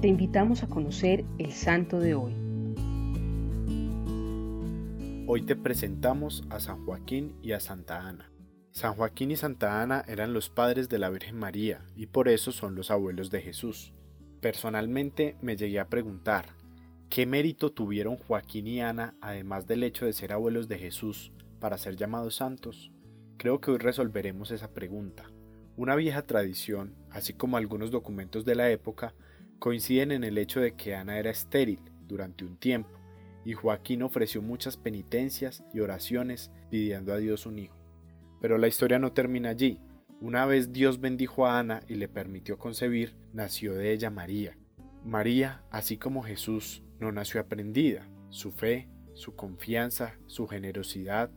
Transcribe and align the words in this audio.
te 0.00 0.06
invitamos 0.06 0.62
a 0.62 0.68
conocer 0.68 1.24
el 1.38 1.52
santo 1.52 1.98
de 1.98 2.14
hoy. 2.14 2.32
Hoy 5.26 5.42
te 5.42 5.56
presentamos 5.56 6.44
a 6.50 6.60
San 6.60 6.84
Joaquín 6.84 7.34
y 7.42 7.50
a 7.50 7.58
Santa 7.58 8.06
Ana. 8.08 8.30
San 8.70 8.94
Joaquín 8.94 9.32
y 9.32 9.36
Santa 9.36 9.82
Ana 9.82 10.04
eran 10.06 10.32
los 10.32 10.50
padres 10.50 10.88
de 10.88 11.00
la 11.00 11.10
Virgen 11.10 11.36
María 11.36 11.84
y 11.96 12.06
por 12.06 12.28
eso 12.28 12.52
son 12.52 12.76
los 12.76 12.92
abuelos 12.92 13.30
de 13.30 13.42
Jesús. 13.42 13.92
Personalmente 14.40 15.36
me 15.42 15.56
llegué 15.56 15.80
a 15.80 15.88
preguntar, 15.88 16.46
¿qué 17.10 17.26
mérito 17.26 17.72
tuvieron 17.72 18.18
Joaquín 18.18 18.68
y 18.68 18.80
Ana 18.80 19.16
además 19.20 19.66
del 19.66 19.82
hecho 19.82 20.06
de 20.06 20.12
ser 20.12 20.32
abuelos 20.32 20.68
de 20.68 20.78
Jesús 20.78 21.32
para 21.58 21.76
ser 21.76 21.96
llamados 21.96 22.36
santos? 22.36 22.92
Creo 23.36 23.60
que 23.60 23.72
hoy 23.72 23.78
resolveremos 23.78 24.52
esa 24.52 24.70
pregunta. 24.70 25.24
Una 25.76 25.96
vieja 25.96 26.22
tradición, 26.22 26.94
así 27.10 27.32
como 27.32 27.56
algunos 27.56 27.90
documentos 27.90 28.44
de 28.44 28.54
la 28.54 28.70
época, 28.70 29.14
coinciden 29.58 30.12
en 30.12 30.24
el 30.24 30.38
hecho 30.38 30.60
de 30.60 30.74
que 30.74 30.94
Ana 30.94 31.18
era 31.18 31.30
estéril 31.30 31.80
durante 32.06 32.44
un 32.44 32.56
tiempo 32.56 32.98
y 33.44 33.54
Joaquín 33.54 34.02
ofreció 34.02 34.42
muchas 34.42 34.76
penitencias 34.76 35.64
y 35.72 35.80
oraciones 35.80 36.50
pidiendo 36.70 37.12
a 37.12 37.16
Dios 37.16 37.46
un 37.46 37.58
hijo. 37.58 37.76
Pero 38.40 38.58
la 38.58 38.68
historia 38.68 38.98
no 38.98 39.12
termina 39.12 39.50
allí. 39.50 39.80
Una 40.20 40.44
vez 40.46 40.72
Dios 40.72 41.00
bendijo 41.00 41.46
a 41.46 41.58
Ana 41.58 41.82
y 41.88 41.94
le 41.94 42.08
permitió 42.08 42.58
concebir, 42.58 43.16
nació 43.32 43.74
de 43.74 43.92
ella 43.92 44.10
María. 44.10 44.58
María, 45.04 45.62
así 45.70 45.96
como 45.96 46.22
Jesús, 46.22 46.82
no 47.00 47.12
nació 47.12 47.40
aprendida. 47.40 48.08
Su 48.28 48.52
fe, 48.52 48.88
su 49.14 49.34
confianza, 49.34 50.18
su 50.26 50.46
generosidad, 50.46 51.30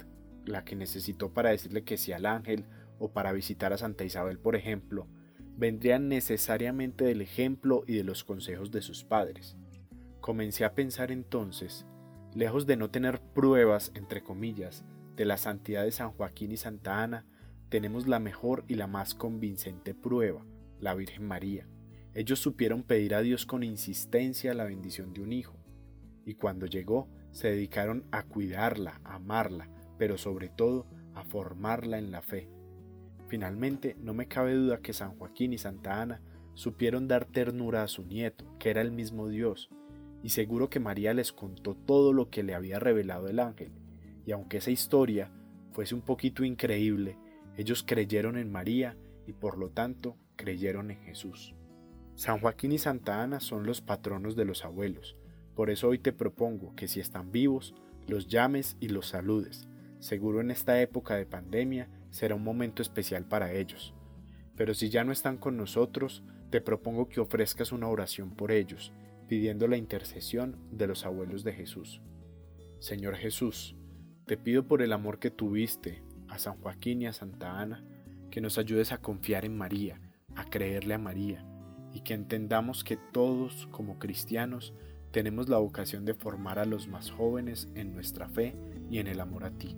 la 0.46 0.66
que 0.66 0.76
necesitó 0.76 1.34
para 1.34 1.52
decirle 1.52 1.84
que 1.84 1.98
sí 1.98 2.12
al 2.12 2.26
ángel 2.26 2.66
o 3.00 3.14
para 3.14 3.32
visitar 3.32 3.72
a 3.74 3.78
Santa 3.78 4.04
Isabel, 4.04 4.38
por 4.38 4.56
ejemplo, 4.56 5.08
vendrían 5.58 6.08
necesariamente 6.08 7.06
del 7.06 7.22
ejemplo 7.22 7.84
y 7.88 7.96
de 7.96 8.04
los 8.04 8.24
consejos 8.24 8.72
de 8.72 8.82
sus 8.82 9.04
padres. 9.04 9.56
Comencé 10.20 10.66
a 10.66 10.74
pensar 10.74 11.12
entonces, 11.12 11.86
lejos 12.34 12.66
de 12.66 12.78
no 12.78 12.90
tener 12.90 13.22
pruebas, 13.22 13.92
entre 13.96 14.24
comillas, 14.24 14.84
de 15.16 15.26
la 15.26 15.38
santidad 15.38 15.84
de 15.84 15.92
San 15.92 16.12
Joaquín 16.12 16.52
y 16.52 16.58
Santa 16.58 17.04
Ana, 17.04 17.26
tenemos 17.70 18.08
la 18.08 18.20
mejor 18.20 18.66
y 18.68 18.76
la 18.76 18.88
más 18.88 19.16
convincente 19.16 19.94
prueba, 19.94 20.46
la 20.80 20.94
Virgen 20.94 21.28
María. 21.28 21.68
Ellos 22.14 22.40
supieron 22.40 22.84
pedir 22.84 23.16
a 23.16 23.22
Dios 23.22 23.46
con 23.46 23.64
insistencia 23.64 24.54
la 24.54 24.66
bendición 24.66 25.14
de 25.14 25.22
un 25.22 25.32
hijo, 25.32 25.58
y 26.26 26.36
cuando 26.36 26.66
llegó 26.66 27.08
se 27.32 27.50
dedicaron 27.50 28.06
a 28.12 28.24
cuidarla, 28.24 29.00
a 29.04 29.16
amarla, 29.16 29.70
pero 29.98 30.18
sobre 30.18 30.50
todo 30.50 30.86
a 31.16 31.24
formarla 31.24 31.98
en 31.98 32.12
la 32.12 32.22
fe. 32.22 32.50
Finalmente, 33.32 33.96
no 34.02 34.14
me 34.14 34.28
cabe 34.28 34.56
duda 34.56 34.82
que 34.82 34.92
San 34.92 35.18
Joaquín 35.18 35.54
y 35.54 35.58
Santa 35.58 36.02
Ana 36.02 36.20
supieron 36.54 37.08
dar 37.08 37.24
ternura 37.24 37.82
a 37.82 37.88
su 37.88 38.04
nieto, 38.04 38.44
que 38.60 38.70
era 38.70 38.82
el 38.82 38.92
mismo 38.92 39.30
Dios, 39.30 39.70
y 40.22 40.32
seguro 40.32 40.70
que 40.70 40.82
María 40.82 41.14
les 41.14 41.32
contó 41.32 41.74
todo 41.74 42.12
lo 42.12 42.30
que 42.30 42.44
le 42.44 42.56
había 42.56 42.78
revelado 42.78 43.30
el 43.30 43.40
ángel, 43.40 43.72
y 44.26 44.34
aunque 44.34 44.58
esa 44.58 44.70
historia 44.70 45.32
fuese 45.72 45.96
un 45.96 46.02
poquito 46.02 46.44
increíble, 46.44 47.18
ellos 47.56 47.86
creyeron 47.88 48.38
en 48.38 48.52
María 48.52 48.98
y 49.26 49.32
por 49.32 49.58
lo 49.58 49.70
tanto 49.70 50.18
creyeron 50.36 50.92
en 50.92 51.00
Jesús. 51.00 51.56
San 52.16 52.42
Joaquín 52.42 52.74
y 52.74 52.80
Santa 52.80 53.24
Ana 53.24 53.40
son 53.40 53.66
los 53.66 53.80
patronos 53.80 54.36
de 54.36 54.44
los 54.44 54.66
abuelos, 54.66 55.16
por 55.56 55.70
eso 55.70 55.88
hoy 55.88 56.00
te 56.00 56.12
propongo 56.12 56.76
que 56.76 56.90
si 56.90 57.00
están 57.00 57.32
vivos, 57.32 57.76
los 58.10 58.28
llames 58.28 58.76
y 58.82 58.90
los 58.90 59.08
saludes. 59.08 59.70
Seguro 60.00 60.42
en 60.42 60.52
esta 60.52 60.82
época 60.82 61.16
de 61.16 61.26
pandemia 61.26 61.88
será 62.12 62.36
un 62.36 62.44
momento 62.44 62.82
especial 62.82 63.26
para 63.26 63.54
ellos. 63.54 63.94
Pero 64.56 64.74
si 64.76 64.90
ya 64.90 65.04
no 65.04 65.12
están 65.12 65.38
con 65.38 65.58
nosotros, 65.58 66.24
te 66.52 66.62
propongo 66.62 67.10
que 67.10 67.20
ofrezcas 67.20 67.72
una 67.72 67.88
oración 67.88 68.36
por 68.36 68.52
ellos, 68.52 68.94
pidiendo 69.28 69.68
la 69.68 69.78
intercesión 69.78 70.58
de 70.72 70.88
los 70.88 71.06
abuelos 71.06 71.44
de 71.44 71.54
Jesús. 71.54 72.02
Señor 72.80 73.16
Jesús, 73.16 73.76
te 74.26 74.38
pido 74.38 74.68
por 74.68 74.82
el 74.82 74.94
amor 74.94 75.20
que 75.20 75.32
tuviste 75.32 76.04
a 76.28 76.38
San 76.38 76.58
Joaquín 76.62 77.02
y 77.02 77.08
a 77.08 77.14
Santa 77.14 77.60
Ana, 77.60 77.84
que 78.30 78.42
nos 78.42 78.58
ayudes 78.58 78.92
a 78.92 79.00
confiar 79.00 79.46
en 79.46 79.58
María, 79.58 80.00
a 80.36 80.46
creerle 80.46 80.94
a 80.94 80.98
María, 80.98 81.46
y 81.94 82.02
que 82.02 82.14
entendamos 82.14 82.84
que 82.84 82.98
todos 82.98 83.68
como 83.72 84.00
cristianos 84.00 84.74
tenemos 85.12 85.50
la 85.50 85.58
vocación 85.58 86.06
de 86.06 86.14
formar 86.14 86.60
a 86.60 86.66
los 86.66 86.88
más 86.88 87.12
jóvenes 87.12 87.70
en 87.76 87.94
nuestra 87.94 88.30
fe 88.30 88.56
y 88.90 89.00
en 89.00 89.08
el 89.08 89.20
amor 89.20 89.44
a 89.44 89.52
ti. 89.52 89.78